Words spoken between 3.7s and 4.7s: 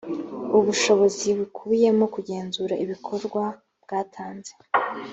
bwatanzwe